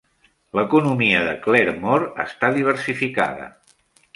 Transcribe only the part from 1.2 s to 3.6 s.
de Claremore està diversificada.